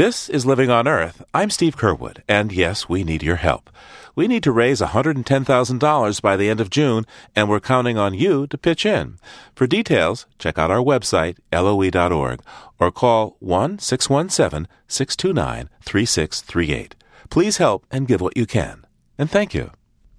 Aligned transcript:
This 0.00 0.30
is 0.30 0.46
Living 0.46 0.70
on 0.70 0.88
Earth. 0.88 1.22
I'm 1.34 1.50
Steve 1.50 1.76
Curwood, 1.76 2.22
and 2.26 2.52
yes, 2.52 2.88
we 2.88 3.04
need 3.04 3.22
your 3.22 3.36
help. 3.36 3.68
We 4.14 4.28
need 4.28 4.42
to 4.44 4.50
raise 4.50 4.80
$110,000 4.80 6.22
by 6.22 6.36
the 6.38 6.48
end 6.48 6.58
of 6.58 6.70
June, 6.70 7.04
and 7.36 7.50
we're 7.50 7.60
counting 7.60 7.98
on 7.98 8.14
you 8.14 8.46
to 8.46 8.56
pitch 8.56 8.86
in. 8.86 9.18
For 9.54 9.66
details, 9.66 10.24
check 10.38 10.56
out 10.56 10.70
our 10.70 10.82
website, 10.82 11.36
loe.org, 11.52 12.40
or 12.78 12.90
call 12.90 13.36
1 13.40 13.78
617 13.78 14.66
629 14.88 15.68
3638. 15.84 16.94
Please 17.28 17.58
help 17.58 17.84
and 17.90 18.08
give 18.08 18.22
what 18.22 18.38
you 18.38 18.46
can. 18.46 18.86
And 19.18 19.30
thank 19.30 19.52
you. 19.52 19.70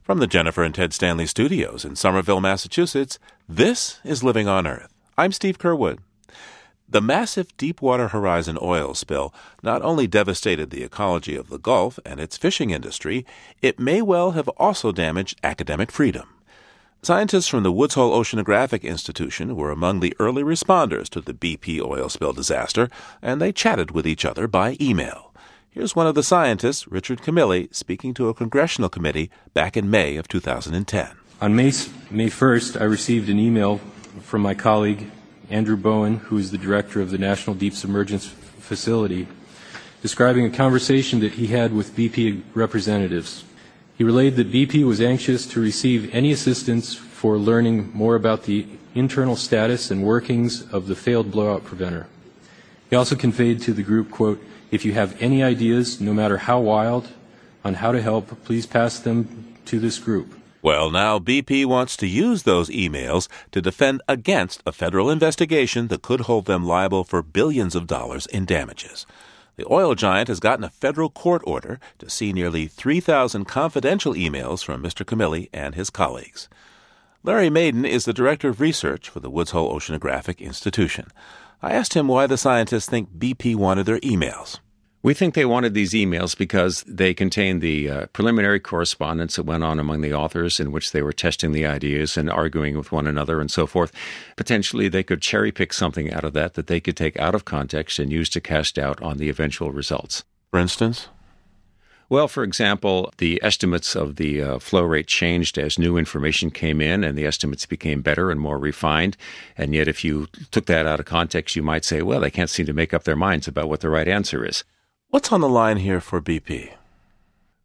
From 0.04 0.20
the 0.20 0.28
Jennifer 0.28 0.62
and 0.62 0.76
Ted 0.76 0.94
Stanley 0.94 1.26
studios 1.26 1.84
in 1.84 1.96
Somerville, 1.96 2.40
Massachusetts, 2.40 3.18
this 3.50 4.00
is 4.04 4.24
Living 4.24 4.48
on 4.48 4.68
Earth. 4.68 4.94
I'm 5.18 5.32
Steve 5.32 5.58
Curwood. 5.58 5.98
The 6.92 7.00
massive 7.00 7.56
Deepwater 7.56 8.10
Horizon 8.10 8.58
oil 8.62 8.94
spill 8.94 9.34
not 9.64 9.82
only 9.82 10.08
devastated 10.08 10.72
the 10.72 10.84
ecology 10.84 11.38
of 11.38 11.48
the 11.48 11.58
Gulf 11.58 12.00
and 12.06 12.20
its 12.20 12.36
fishing 12.36 12.72
industry, 12.72 13.26
it 13.62 13.80
may 13.80 14.02
well 14.02 14.32
have 14.32 14.50
also 14.50 14.92
damaged 14.92 15.40
academic 15.42 15.90
freedom. 15.90 16.28
Scientists 17.02 17.48
from 17.48 17.64
the 17.64 17.72
Woods 17.72 17.94
Hole 17.94 18.12
Oceanographic 18.12 18.84
Institution 18.84 19.56
were 19.56 19.72
among 19.72 20.02
the 20.02 20.14
early 20.20 20.44
responders 20.44 21.08
to 21.12 21.22
the 21.22 21.34
BP 21.34 21.80
oil 21.82 22.10
spill 22.10 22.34
disaster, 22.34 22.90
and 23.22 23.40
they 23.40 23.54
chatted 23.54 23.92
with 23.92 24.06
each 24.06 24.26
other 24.26 24.46
by 24.46 24.76
email. 24.82 25.34
Here's 25.70 25.96
one 25.96 26.08
of 26.08 26.16
the 26.16 26.24
scientists, 26.24 26.90
Richard 26.90 27.22
Camilli, 27.22 27.74
speaking 27.74 28.14
to 28.16 28.28
a 28.28 28.34
congressional 28.34 28.90
committee 28.90 29.32
back 29.54 29.78
in 29.78 29.90
May 29.90 30.18
of 30.18 30.28
2010. 30.28 31.08
On 31.40 31.56
May, 31.56 31.72
May 32.12 32.28
1st, 32.28 32.82
I 32.82 32.84
received 32.84 33.30
an 33.30 33.40
email 33.40 33.80
from 34.24 34.42
my 34.42 34.54
colleague 34.54 35.10
Andrew 35.52 35.76
Bowen, 35.76 36.18
who 36.18 36.38
is 36.38 36.52
the 36.52 36.58
director 36.58 37.02
of 37.02 37.12
the 37.12 37.18
National 37.18 37.56
Deep 37.56 37.74
Submergence 37.74 38.28
Facility, 38.28 39.28
describing 40.02 40.46
a 40.46 40.50
conversation 40.50 41.20
that 41.20 41.34
he 41.34 41.48
had 41.48 41.74
with 41.74 41.96
BP 41.96 42.42
representatives. 42.54 43.44
He 43.98 44.04
relayed 44.04 44.38
that 44.38 44.52
BP 44.52 44.86
was 44.86 45.02
anxious 45.02 45.46
to 45.48 45.60
receive 45.60 46.14
any 46.16 46.32
assistance 46.32 46.96
for 46.96 47.38
learning 47.38 47.92
more 47.94 48.16
about 48.16 48.44
the 48.44 48.66
internal 48.96 49.36
status 49.36 49.92
and 49.92 50.04
workings 50.04 50.62
of 50.72 50.88
the 50.88 50.96
failed 50.96 51.32
blowout 51.32 51.66
preventer. 51.66 52.08
He 52.90 52.96
also 52.96 53.16
conveyed 53.16 53.62
to 53.62 53.74
the 53.74 53.84
group, 53.84 54.10
quote, 54.10 54.44
if 54.72 54.86
you 54.86 54.94
have 54.94 55.22
any 55.22 55.44
ideas, 55.44 56.00
no 56.00 56.14
matter 56.14 56.38
how 56.38 56.62
wild, 56.62 57.10
on 57.64 57.76
how 57.76 57.92
to 57.92 58.02
help, 58.02 58.44
please 58.46 58.66
pass 58.66 59.00
them 59.00 59.56
to 59.66 59.80
this 59.80 60.00
group. 60.00 60.41
Well, 60.64 60.92
now 60.92 61.18
BP 61.18 61.66
wants 61.66 61.98
to 61.98 62.08
use 62.08 62.44
those 62.44 62.70
emails 62.70 63.28
to 63.52 63.64
defend 63.64 64.04
against 64.08 64.62
a 64.64 64.72
federal 64.72 65.10
investigation 65.10 65.88
that 65.88 66.04
could 66.04 66.22
hold 66.22 66.46
them 66.46 66.66
liable 66.66 67.04
for 67.04 67.24
billions 67.24 67.74
of 67.74 67.88
dollars 67.88 68.28
in 68.28 68.46
damages. 68.46 69.08
The 69.56 69.66
oil 69.72 69.96
giant 69.96 70.28
has 70.28 70.40
gotten 70.40 70.64
a 70.64 70.70
federal 70.70 71.10
court 71.10 71.42
order 71.46 71.80
to 71.98 72.10
see 72.12 72.32
nearly 72.32 72.68
3,000 72.68 73.46
confidential 73.46 74.14
emails 74.14 74.64
from 74.64 74.84
Mr. 74.84 75.04
Camilli 75.04 75.50
and 75.52 75.74
his 75.74 75.90
colleagues. 75.90 76.48
Larry 77.24 77.50
Madin 77.50 77.88
is 77.88 78.06
the 78.06 78.14
director 78.14 78.50
of 78.50 78.62
research 78.62 79.10
for 79.10 79.20
the 79.20 79.30
Woods 79.30 79.52
Hole 79.52 79.74
Oceanographic 79.76 80.40
Institution. 80.40 81.08
I 81.62 81.74
asked 81.74 81.96
him 81.96 82.08
why 82.08 82.28
the 82.28 82.38
scientists 82.38 82.88
think 82.88 83.10
BP 83.18 83.56
wanted 83.56 83.88
their 83.88 84.00
emails. 84.00 84.60
We 85.04 85.16
think 85.16 85.34
they 85.34 85.46
wanted 85.46 85.74
these 85.74 85.94
emails 85.94 86.38
because 86.38 86.84
they 86.88 87.16
contained 87.16 87.60
the 87.60 87.90
uh, 87.90 88.06
preliminary 88.08 88.60
correspondence 88.60 89.36
that 89.36 89.48
went 89.48 89.64
on 89.64 89.80
among 89.80 90.02
the 90.02 90.14
authors 90.14 90.60
in 90.60 90.72
which 90.72 90.92
they 90.92 91.02
were 91.02 91.12
testing 91.12 91.54
the 91.54 91.66
ideas 91.66 92.18
and 92.18 92.30
arguing 92.30 92.78
with 92.78 92.92
one 92.92 93.08
another 93.08 93.42
and 93.42 93.50
so 93.50 93.66
forth. 93.66 93.92
Potentially, 94.36 94.90
they 94.90 95.02
could 95.02 95.20
cherry 95.20 95.52
pick 95.52 95.74
something 95.74 96.14
out 96.14 96.24
of 96.24 96.34
that 96.34 96.54
that 96.54 96.68
they 96.68 96.80
could 96.80 96.96
take 96.96 97.20
out 97.20 97.34
of 97.34 97.46
context 97.46 97.98
and 97.98 98.12
use 98.12 98.30
to 98.30 98.40
cast 98.40 98.76
doubt 98.76 99.02
on 99.02 99.18
the 99.18 99.28
eventual 99.28 99.72
results. 99.72 100.24
For 100.52 100.60
instance? 100.60 101.08
Well, 102.08 102.28
for 102.28 102.44
example, 102.44 103.12
the 103.18 103.42
estimates 103.42 103.96
of 103.96 104.18
the 104.18 104.42
uh, 104.42 104.60
flow 104.60 104.84
rate 104.84 105.08
changed 105.08 105.58
as 105.58 105.80
new 105.80 105.98
information 105.98 106.52
came 106.52 106.80
in 106.80 107.04
and 107.04 107.18
the 107.18 107.26
estimates 107.26 107.66
became 107.66 108.04
better 108.04 108.30
and 108.30 108.40
more 108.40 108.60
refined. 108.60 109.18
And 109.58 109.74
yet, 109.74 109.88
if 109.88 110.04
you 110.04 110.28
took 110.52 110.68
that 110.68 110.86
out 110.86 111.00
of 111.00 111.08
context, 111.08 111.56
you 111.56 111.64
might 111.64 111.86
say, 111.86 112.04
well, 112.04 112.20
they 112.20 112.30
can't 112.30 112.52
seem 112.52 112.68
to 112.68 112.74
make 112.74 112.94
up 112.94 113.06
their 113.06 113.16
minds 113.16 113.48
about 113.48 113.68
what 113.68 113.80
the 113.80 113.90
right 113.90 114.08
answer 114.08 114.46
is. 114.46 114.64
What's 115.12 115.34
on 115.34 115.42
the 115.42 115.50
line 115.50 115.76
here 115.76 116.00
for 116.00 116.22
BP? 116.22 116.72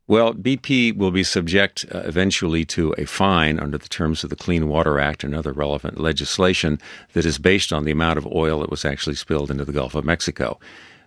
Well, 0.09 0.34
BP 0.34 0.97
will 0.97 1.12
be 1.12 1.23
subject 1.23 1.84
uh, 1.95 1.99
eventually 2.01 2.65
to 2.65 2.93
a 2.99 3.05
fine 3.05 3.61
under 3.61 3.79
the 3.79 3.89
terms 3.89 4.25
of 4.25 4.31
the 4.31 4.37
Clean 4.37 4.67
Water 4.67 4.99
Act 4.99 5.23
and 5.23 5.33
other 5.33 5.53
relevant 5.53 6.01
legislation 6.01 6.81
that 7.12 7.25
is 7.25 7.39
based 7.39 7.73
on 7.73 7.85
the 7.85 7.93
amount 7.93 8.19
of 8.19 8.27
oil 8.27 8.59
that 8.59 8.71
was 8.71 8.85
actually 8.85 9.15
spilled 9.15 9.53
into 9.53 9.65
the 9.65 9.71
Gulf 9.71 9.95
of 9.95 10.05
Mexico. 10.05 10.59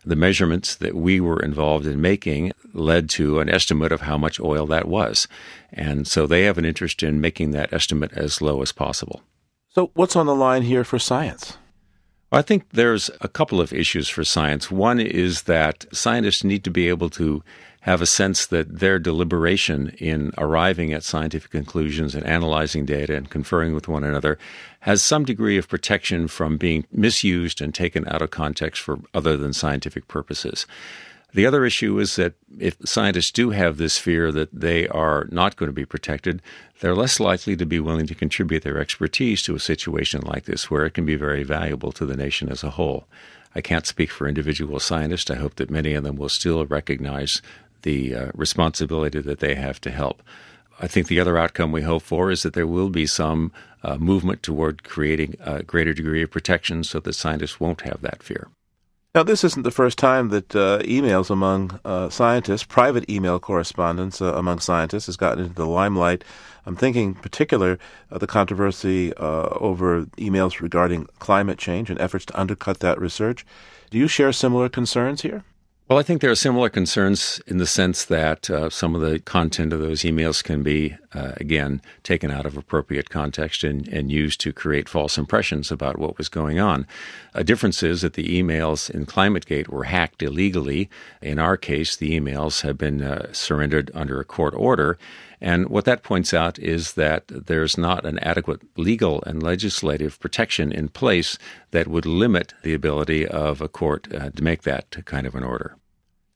The 0.05 0.15
measurements 0.15 0.75
that 0.75 0.95
we 0.95 1.19
were 1.19 1.41
involved 1.41 1.85
in 1.85 1.99
making 1.99 2.53
led 2.71 3.09
to 3.09 3.39
an 3.41 3.49
estimate 3.49 3.91
of 3.91 4.01
how 4.01 4.17
much 4.17 4.39
oil 4.39 4.65
that 4.67 4.87
was. 4.87 5.27
And 5.73 6.07
so 6.07 6.25
they 6.25 6.43
have 6.43 6.57
an 6.57 6.63
interest 6.63 7.03
in 7.03 7.19
making 7.19 7.51
that 7.51 7.73
estimate 7.73 8.13
as 8.13 8.41
low 8.41 8.61
as 8.61 8.71
possible. 8.71 9.23
So, 9.67 9.91
what's 9.93 10.15
on 10.15 10.25
the 10.25 10.35
line 10.35 10.61
here 10.61 10.85
for 10.85 10.99
science? 10.99 11.57
I 12.31 12.43
think 12.43 12.69
there's 12.73 13.09
a 13.21 13.27
couple 13.27 13.59
of 13.59 13.73
issues 13.73 14.07
for 14.07 14.23
science. 14.23 14.69
One 14.69 14.99
is 14.99 15.43
that 15.43 15.85
scientists 15.91 16.43
need 16.43 16.63
to 16.63 16.69
be 16.69 16.87
able 16.87 17.09
to 17.11 17.43
have 17.81 18.01
a 18.01 18.05
sense 18.05 18.45
that 18.47 18.79
their 18.79 18.99
deliberation 18.99 19.95
in 19.97 20.31
arriving 20.37 20.93
at 20.93 21.03
scientific 21.03 21.49
conclusions 21.49 22.13
and 22.13 22.25
analyzing 22.25 22.85
data 22.85 23.15
and 23.15 23.29
conferring 23.31 23.73
with 23.73 23.87
one 23.87 24.03
another 24.03 24.37
has 24.81 25.01
some 25.01 25.25
degree 25.25 25.57
of 25.57 25.67
protection 25.67 26.27
from 26.27 26.57
being 26.57 26.85
misused 26.91 27.61
and 27.61 27.73
taken 27.73 28.07
out 28.07 28.21
of 28.21 28.29
context 28.29 28.81
for 28.81 28.99
other 29.13 29.35
than 29.35 29.53
scientific 29.53 30.07
purposes. 30.07 30.67
The 31.33 31.45
other 31.45 31.63
issue 31.63 31.99
is 31.99 32.15
that 32.15 32.33
if 32.57 32.77
scientists 32.85 33.31
do 33.31 33.51
have 33.51 33.77
this 33.77 33.99
fear 33.99 34.31
that 34.31 34.49
they 34.51 34.87
are 34.87 35.27
not 35.31 35.55
going 35.57 35.69
to 35.69 35.73
be 35.73 35.85
protected, 35.85 36.41
they're 36.79 36.95
less 36.95 37.19
likely 37.19 37.55
to 37.55 37.65
be 37.65 37.79
willing 37.79 38.07
to 38.07 38.15
contribute 38.15 38.63
their 38.63 38.79
expertise 38.79 39.43
to 39.43 39.55
a 39.55 39.59
situation 39.59 40.21
like 40.21 40.45
this 40.45 40.71
where 40.71 40.85
it 40.85 40.95
can 40.95 41.05
be 41.05 41.15
very 41.15 41.43
valuable 41.43 41.91
to 41.91 42.05
the 42.05 42.17
nation 42.17 42.49
as 42.49 42.63
a 42.63 42.71
whole. 42.71 43.05
I 43.53 43.61
can't 43.61 43.85
speak 43.85 44.09
for 44.09 44.27
individual 44.27 44.79
scientists. 44.79 45.29
I 45.29 45.35
hope 45.35 45.55
that 45.55 45.69
many 45.69 45.93
of 45.93 46.03
them 46.03 46.15
will 46.15 46.29
still 46.29 46.65
recognize 46.65 47.41
the 47.83 48.15
uh, 48.15 48.31
responsibility 48.33 49.21
that 49.21 49.39
they 49.39 49.55
have 49.55 49.79
to 49.81 49.91
help. 49.91 50.23
I 50.79 50.87
think 50.87 51.07
the 51.07 51.19
other 51.19 51.37
outcome 51.37 51.71
we 51.71 51.81
hope 51.81 52.03
for 52.03 52.31
is 52.31 52.43
that 52.43 52.53
there 52.53 52.67
will 52.67 52.89
be 52.89 53.05
some 53.05 53.51
uh, 53.83 53.97
movement 53.97 54.41
toward 54.43 54.83
creating 54.83 55.35
a 55.41 55.61
greater 55.61 55.93
degree 55.93 56.23
of 56.23 56.31
protection 56.31 56.83
so 56.83 56.99
that 56.99 57.13
scientists 57.13 57.59
won't 57.59 57.81
have 57.81 58.01
that 58.01 58.23
fear. 58.23 58.47
Now, 59.15 59.23
this 59.23 59.43
isn't 59.43 59.63
the 59.63 59.71
first 59.71 59.97
time 59.97 60.29
that 60.29 60.55
uh, 60.55 60.79
emails 60.83 61.31
among 61.31 61.79
uh, 61.83 62.09
scientists, 62.09 62.63
private 62.63 63.09
email 63.09 63.39
correspondence 63.39 64.21
uh, 64.21 64.35
among 64.35 64.59
scientists, 64.59 65.07
has 65.07 65.17
gotten 65.17 65.45
into 65.45 65.55
the 65.55 65.65
limelight. 65.65 66.23
I'm 66.67 66.75
thinking, 66.75 67.07
in 67.07 67.15
particular, 67.15 67.79
uh, 68.11 68.19
the 68.19 68.27
controversy 68.27 69.11
uh, 69.15 69.49
over 69.59 70.05
emails 70.17 70.61
regarding 70.61 71.07
climate 71.17 71.57
change 71.57 71.89
and 71.89 71.99
efforts 71.99 72.25
to 72.25 72.39
undercut 72.39 72.81
that 72.81 73.01
research. 73.01 73.47
Do 73.89 73.97
you 73.97 74.07
share 74.07 74.31
similar 74.31 74.69
concerns 74.69 75.23
here? 75.23 75.43
Well, 75.89 75.97
I 75.97 76.03
think 76.03 76.21
there 76.21 76.29
are 76.29 76.35
similar 76.35 76.69
concerns 76.69 77.41
in 77.47 77.57
the 77.57 77.65
sense 77.65 78.05
that 78.05 78.47
uh, 78.47 78.69
some 78.69 78.93
of 78.93 79.01
the 79.01 79.17
content 79.21 79.73
of 79.73 79.79
those 79.79 80.03
emails 80.03 80.43
can 80.43 80.61
be, 80.61 80.95
uh, 81.15 81.31
again, 81.37 81.81
taken 82.03 82.29
out 82.29 82.45
of 82.45 82.55
appropriate 82.55 83.09
context 83.09 83.63
and, 83.63 83.87
and, 83.87 84.11
used 84.11 84.39
to 84.41 84.53
create 84.53 84.87
false 84.87 85.17
impressions 85.17 85.71
about 85.71 85.97
what 85.97 86.19
was 86.19 86.29
going 86.29 86.59
on. 86.59 86.85
A 87.33 87.43
difference 87.43 87.81
is 87.81 88.01
that 88.01 88.13
the 88.13 88.39
emails 88.39 88.87
in 88.87 89.07
ClimateGate 89.07 89.69
were 89.69 89.85
hacked 89.85 90.21
illegally. 90.21 90.91
In 91.23 91.39
our 91.39 91.57
case, 91.57 91.95
the 91.95 92.19
emails 92.19 92.61
have 92.61 92.77
been 92.77 93.01
uh, 93.01 93.33
surrendered 93.33 93.89
under 93.95 94.19
a 94.19 94.25
court 94.25 94.53
order. 94.53 94.99
And 95.41 95.69
what 95.69 95.85
that 95.85 96.03
points 96.03 96.35
out 96.35 96.59
is 96.59 96.93
that 96.93 97.23
there's 97.29 97.79
not 97.79 98.05
an 98.05 98.19
adequate 98.19 98.61
legal 98.77 99.23
and 99.23 99.41
legislative 99.41 100.19
protection 100.19 100.71
in 100.71 100.89
place 100.89 101.39
that 101.71 101.87
would 101.87 102.05
limit 102.05 102.53
the 102.61 102.75
ability 102.75 103.27
of 103.27 103.59
a 103.59 103.67
court 103.67 104.07
uh, 104.13 104.29
to 104.29 104.43
make 104.43 104.61
that 104.63 105.03
kind 105.05 105.25
of 105.25 105.33
an 105.33 105.43
order. 105.43 105.78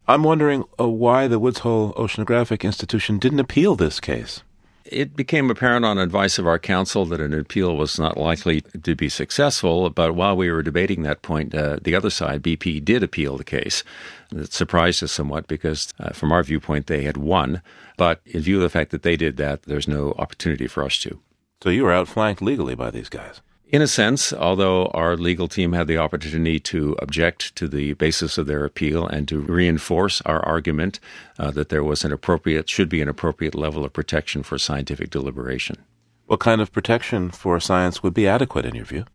I'm 0.07 0.23
wondering 0.23 0.65
uh, 0.77 0.89
why 0.89 1.27
the 1.27 1.39
Woods 1.39 1.59
Hole 1.59 1.93
Oceanographic 1.93 2.63
Institution 2.63 3.19
didn't 3.19 3.39
appeal 3.39 3.75
this 3.75 4.01
case. 4.01 4.43
It 4.83 5.15
became 5.15 5.49
apparent 5.49 5.85
on 5.85 5.97
advice 5.97 6.37
of 6.37 6.45
our 6.45 6.59
counsel 6.59 7.05
that 7.05 7.21
an 7.21 7.33
appeal 7.33 7.77
was 7.77 7.97
not 7.97 8.17
likely 8.17 8.61
to 8.61 8.95
be 8.95 9.07
successful. 9.07 9.89
But 9.89 10.13
while 10.13 10.35
we 10.35 10.51
were 10.51 10.61
debating 10.61 11.03
that 11.03 11.21
point, 11.21 11.55
uh, 11.55 11.77
the 11.81 11.95
other 11.95 12.09
side, 12.09 12.43
BP, 12.43 12.83
did 12.83 13.01
appeal 13.01 13.37
the 13.37 13.45
case. 13.45 13.83
It 14.35 14.51
surprised 14.51 15.01
us 15.01 15.13
somewhat 15.13 15.47
because, 15.47 15.93
uh, 15.99 16.09
from 16.09 16.33
our 16.33 16.43
viewpoint, 16.43 16.87
they 16.87 17.03
had 17.03 17.15
won. 17.15 17.61
But 17.95 18.19
in 18.25 18.41
view 18.41 18.57
of 18.57 18.63
the 18.63 18.69
fact 18.69 18.91
that 18.91 19.03
they 19.03 19.15
did 19.15 19.37
that, 19.37 19.63
there's 19.63 19.87
no 19.87 20.15
opportunity 20.17 20.67
for 20.67 20.83
us 20.83 20.97
to. 20.99 21.19
So 21.63 21.69
you 21.69 21.83
were 21.85 21.93
outflanked 21.93 22.41
legally 22.41 22.75
by 22.75 22.91
these 22.91 23.07
guys. 23.07 23.39
In 23.73 23.81
a 23.81 23.87
sense, 23.87 24.31
although 24.31 24.85
our 24.93 25.17
legal 25.17 25.47
team 25.47 25.73
had 25.73 25.87
the 25.87 25.97
opportunity 25.97 26.59
to 26.59 26.95
object 26.99 27.55
to 27.55 27.67
the 27.67 27.93
basis 27.93 28.37
of 28.37 28.45
their 28.45 28.65
appeal 28.65 29.07
and 29.07 29.27
to 29.27 29.39
reinforce 29.39 30.21
our 30.27 30.45
argument 30.45 30.99
uh, 31.39 31.49
that 31.49 31.69
there 31.69 31.83
was 31.83 32.05
an 32.05 32.11
appropriate, 32.11 32.69
should 32.69 32.87
be 32.87 33.01
an 33.01 33.09
appropriate 33.09 33.55
level 33.55 33.83
of 33.83 33.91
protection 33.91 34.43
for 34.43 34.59
scientific 34.59 35.09
deliberation. 35.09 35.77
What 36.27 36.39
kind 36.39 36.61
of 36.61 36.71
protection 36.71 37.31
for 37.31 37.59
science 37.59 38.03
would 38.03 38.13
be 38.13 38.27
adequate 38.27 38.65
in 38.65 38.75
your 38.75 38.85
view? 38.85 39.05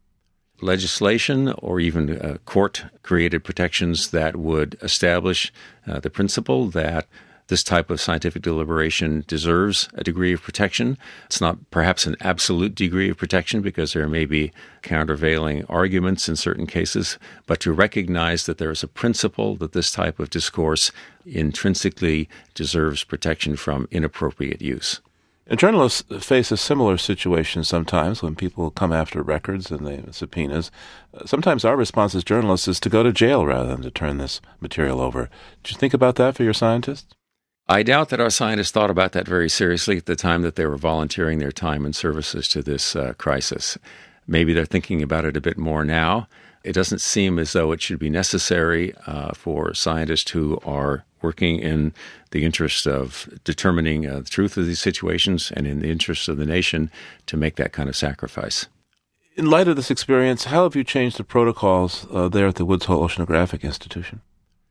legislation 0.60 1.54
or 1.58 1.78
even 1.78 2.18
uh, 2.18 2.36
court 2.44 2.84
created 3.04 3.44
protections 3.44 4.10
that 4.10 4.34
would 4.34 4.76
establish 4.82 5.52
uh, 5.86 6.00
the 6.00 6.10
principle 6.10 6.66
that 6.66 7.06
this 7.48 7.62
type 7.62 7.90
of 7.90 8.00
scientific 8.00 8.42
deliberation 8.42 9.24
deserves 9.26 9.88
a 9.94 10.04
degree 10.04 10.32
of 10.32 10.42
protection. 10.42 10.96
It's 11.26 11.40
not 11.40 11.70
perhaps 11.70 12.06
an 12.06 12.16
absolute 12.20 12.74
degree 12.74 13.10
of 13.10 13.16
protection 13.16 13.60
because 13.62 13.92
there 13.92 14.08
may 14.08 14.26
be 14.26 14.52
countervailing 14.82 15.64
arguments 15.68 16.28
in 16.28 16.36
certain 16.36 16.66
cases, 16.66 17.18
but 17.46 17.60
to 17.60 17.72
recognize 17.72 18.46
that 18.46 18.58
there 18.58 18.70
is 18.70 18.82
a 18.82 18.88
principle 18.88 19.56
that 19.56 19.72
this 19.72 19.90
type 19.90 20.20
of 20.20 20.30
discourse 20.30 20.92
intrinsically 21.26 22.28
deserves 22.54 23.04
protection 23.04 23.56
from 23.56 23.88
inappropriate 23.90 24.62
use. 24.62 25.00
And 25.50 25.58
journalists 25.58 26.02
face 26.22 26.52
a 26.52 26.58
similar 26.58 26.98
situation 26.98 27.64
sometimes 27.64 28.22
when 28.22 28.34
people 28.34 28.70
come 28.70 28.92
after 28.92 29.22
records 29.22 29.70
and 29.70 29.86
they 29.86 30.04
subpoenas. 30.10 30.70
Sometimes 31.24 31.64
our 31.64 31.74
response 31.74 32.14
as 32.14 32.22
journalists 32.22 32.68
is 32.68 32.78
to 32.80 32.90
go 32.90 33.02
to 33.02 33.12
jail 33.12 33.46
rather 33.46 33.68
than 33.68 33.80
to 33.80 33.90
turn 33.90 34.18
this 34.18 34.42
material 34.60 35.00
over. 35.00 35.30
Did 35.62 35.72
you 35.72 35.78
think 35.78 35.94
about 35.94 36.16
that 36.16 36.36
for 36.36 36.42
your 36.42 36.52
scientists? 36.52 37.14
I 37.70 37.82
doubt 37.82 38.08
that 38.08 38.20
our 38.20 38.30
scientists 38.30 38.70
thought 38.70 38.88
about 38.88 39.12
that 39.12 39.28
very 39.28 39.50
seriously 39.50 39.98
at 39.98 40.06
the 40.06 40.16
time 40.16 40.40
that 40.40 40.56
they 40.56 40.64
were 40.64 40.78
volunteering 40.78 41.38
their 41.38 41.52
time 41.52 41.84
and 41.84 41.94
services 41.94 42.48
to 42.48 42.62
this 42.62 42.96
uh, 42.96 43.12
crisis. 43.18 43.76
Maybe 44.26 44.54
they're 44.54 44.64
thinking 44.64 45.02
about 45.02 45.26
it 45.26 45.36
a 45.36 45.40
bit 45.42 45.58
more 45.58 45.84
now. 45.84 46.28
It 46.64 46.72
doesn't 46.72 47.00
seem 47.00 47.38
as 47.38 47.52
though 47.52 47.72
it 47.72 47.82
should 47.82 47.98
be 47.98 48.08
necessary 48.08 48.94
uh, 49.06 49.32
for 49.34 49.74
scientists 49.74 50.30
who 50.30 50.58
are 50.64 51.04
working 51.20 51.58
in 51.58 51.92
the 52.30 52.44
interest 52.44 52.86
of 52.86 53.28
determining 53.44 54.06
uh, 54.06 54.20
the 54.20 54.30
truth 54.30 54.56
of 54.56 54.64
these 54.64 54.80
situations 54.80 55.52
and 55.54 55.66
in 55.66 55.80
the 55.80 55.90
interest 55.90 56.26
of 56.28 56.38
the 56.38 56.46
nation 56.46 56.90
to 57.26 57.36
make 57.36 57.56
that 57.56 57.72
kind 57.72 57.90
of 57.90 57.96
sacrifice. 57.96 58.66
In 59.36 59.50
light 59.50 59.68
of 59.68 59.76
this 59.76 59.90
experience, 59.90 60.44
how 60.44 60.62
have 60.62 60.74
you 60.74 60.84
changed 60.84 61.18
the 61.18 61.24
protocols 61.24 62.06
uh, 62.10 62.28
there 62.28 62.46
at 62.46 62.54
the 62.54 62.64
Woods 62.64 62.86
Hole 62.86 63.06
Oceanographic 63.06 63.62
Institution? 63.62 64.22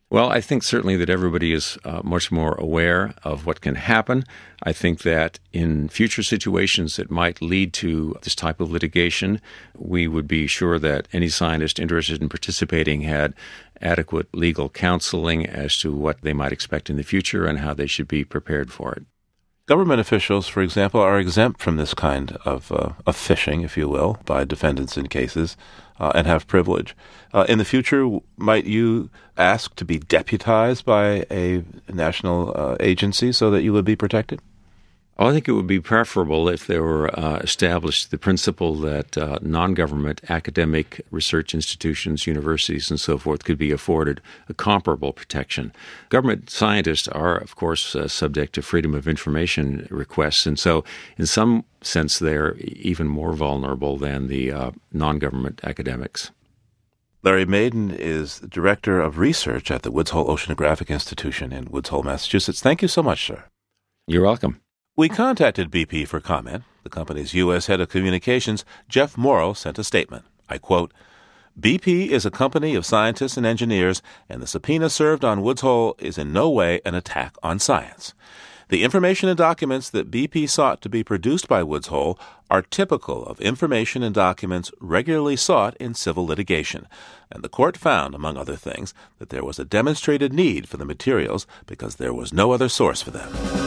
Well, 0.10 0.30
I 0.30 0.40
think 0.40 0.64
certainly 0.64 0.96
that 0.96 1.10
everybody 1.10 1.52
is 1.52 1.78
uh, 1.84 2.00
much 2.02 2.32
more 2.32 2.54
aware 2.56 3.14
of 3.26 3.46
what 3.46 3.60
can 3.60 3.76
happen. 3.76 4.24
I 4.64 4.72
think 4.72 5.02
that 5.02 5.38
in 5.52 5.90
future 5.90 6.24
situations 6.24 6.96
that 6.96 7.12
might 7.12 7.42
lead 7.42 7.74
to 7.74 8.16
this 8.22 8.34
type 8.34 8.62
of 8.62 8.72
litigation, 8.72 9.42
we 9.76 10.08
would 10.08 10.26
be 10.26 10.48
sure 10.48 10.80
that 10.80 11.10
any 11.12 11.28
scientist 11.28 11.78
interested 11.78 12.22
in 12.22 12.30
participating 12.30 13.02
had 13.02 13.34
adequate 13.82 14.34
legal 14.34 14.70
counseling 14.70 15.46
as 15.46 15.78
to 15.80 15.94
what 15.94 16.22
they 16.22 16.34
might 16.34 16.54
expect 16.54 16.90
in 16.90 16.96
the 16.96 17.04
future 17.04 17.46
and 17.46 17.60
how 17.60 17.74
they 17.74 17.88
should 17.88 18.08
be 18.08 18.24
prepared 18.24 18.72
for 18.72 18.94
it. 18.94 19.04
Government 19.68 20.00
officials, 20.00 20.48
for 20.48 20.62
example, 20.62 21.02
are 21.02 21.20
exempt 21.20 21.62
from 21.62 21.76
this 21.76 21.94
kind 21.94 22.38
of, 22.46 22.72
uh, 22.72 22.94
of 23.06 23.18
fishing, 23.18 23.64
if 23.64 23.76
you 23.76 23.90
will, 23.90 24.18
by 24.24 24.46
defendants 24.46 24.96
in 24.96 25.08
cases 25.08 25.58
uh, 26.00 26.14
and 26.16 26.26
have 26.26 26.48
privilege. 26.48 26.96
Uh, 27.34 27.46
in 27.50 27.58
the 27.58 27.66
future, 27.66 28.20
might 28.38 28.64
you 28.64 29.10
ask 29.36 29.76
to 29.76 29.84
be 29.84 30.00
deputized 30.00 30.86
by 30.86 31.26
a 31.30 31.66
national 31.92 32.54
uh, 32.56 32.78
agency 32.80 33.34
so 33.34 33.52
that 33.52 33.62
you 33.62 33.74
would 33.74 33.84
be 33.84 33.98
protected? 33.98 34.40
Well, 35.18 35.30
I 35.30 35.34
think 35.34 35.48
it 35.48 35.54
would 35.54 35.66
be 35.66 35.80
preferable 35.80 36.48
if 36.48 36.68
there 36.68 36.84
were 36.84 37.20
uh, 37.20 37.38
established 37.38 38.12
the 38.12 38.20
principle 38.20 38.76
that 38.76 39.18
uh, 39.18 39.40
non 39.42 39.74
government 39.74 40.22
academic 40.30 41.02
research 41.10 41.56
institutions, 41.56 42.28
universities, 42.28 42.92
and 42.92 43.00
so 43.00 43.18
forth 43.18 43.44
could 43.44 43.58
be 43.58 43.72
afforded 43.72 44.22
a 44.48 44.54
comparable 44.54 45.14
protection. 45.14 45.74
Government 46.10 46.52
scientists 46.52 47.08
are, 47.08 47.36
of 47.36 47.56
course, 47.56 47.96
uh, 47.96 48.08
subject 48.08 48.54
to 48.54 48.62
freedom 48.62 48.94
of 48.94 49.08
information 49.08 49.88
requests, 49.90 50.46
and 50.46 50.60
so 50.60 50.84
in 51.18 51.26
some 51.26 51.66
sense 51.82 52.20
they're 52.20 52.56
even 52.58 53.08
more 53.08 53.34
vulnerable 53.34 53.98
than 53.98 54.28
the 54.28 54.52
uh, 54.52 54.72
non 54.94 55.18
government 55.18 55.60
academics. 55.64 56.30
Larry 57.24 57.46
Madin 57.46 57.92
is 57.98 58.40
the 58.40 58.48
Director 58.48 59.02
of 59.02 59.18
Research 59.18 59.72
at 59.72 59.82
the 59.82 59.92
Woods 59.92 60.12
Hole 60.12 60.28
Oceanographic 60.28 60.90
Institution 60.90 61.52
in 61.52 61.66
Woods 61.66 61.90
Hole, 61.90 62.04
Massachusetts. 62.04 62.62
Thank 62.62 62.84
you 62.84 62.88
so 62.88 63.02
much, 63.02 63.26
sir. 63.26 63.46
You're 64.06 64.24
welcome. 64.24 64.62
We 65.00 65.10
contacted 65.10 65.70
BP 65.70 66.08
for 66.08 66.20
comment. 66.20 66.64
The 66.82 66.90
company's 66.90 67.36
U.S. 67.36 67.68
head 67.68 67.80
of 67.80 67.88
communications, 67.88 68.66
Geoff 68.90 69.16
Morrell, 69.16 69.54
sent 69.54 69.78
a 69.78 69.84
statement. 69.84 70.26
I 70.50 70.58
quote, 70.58 70.92
BP 71.60 72.08
is 72.08 72.26
a 72.26 72.32
company 72.32 72.74
of 72.74 72.84
scientists 72.84 73.38
and 73.38 73.46
engineers, 73.46 74.02
and 74.28 74.42
the 74.42 74.48
subpoena 74.48 74.90
served 74.90 75.24
on 75.24 75.44
Woods 75.44 75.62
Hole 75.62 75.96
is 76.00 76.18
in 76.18 76.34
no 76.34 76.50
way 76.50 76.82
an 76.84 76.96
attack 76.96 77.36
on 77.44 77.60
science. 77.60 78.16
The 78.70 78.84
information 78.84 79.30
and 79.30 79.38
documents 79.38 79.88
that 79.92 80.10
BP 80.10 80.50
sought 80.50 80.82
to 80.82 80.90
be 80.90 81.04
produced 81.04 81.48
by 81.48 81.62
Woods 81.62 81.88
Hole 81.88 82.18
are 82.50 82.64
typical 82.64 83.24
of 83.28 83.40
information 83.40 84.02
and 84.02 84.16
documents 84.16 84.72
regularly 84.80 85.36
sought 85.36 85.78
in 85.78 85.94
civil 85.94 86.26
litigation, 86.26 86.88
and 87.32 87.44
the 87.44 87.50
court 87.50 87.78
found, 87.78 88.16
among 88.16 88.36
other 88.36 88.56
things, 88.56 88.96
that 89.20 89.30
there 89.30 89.46
was 89.46 89.60
a 89.60 89.64
demonstrated 89.64 90.34
need 90.34 90.68
for 90.68 90.78
the 90.78 90.86
materials 90.86 91.46
because 91.68 91.98
there 91.98 92.16
was 92.16 92.34
no 92.34 92.52
other 92.52 92.68
source 92.68 93.04
for 93.04 93.12
them. 93.12 93.67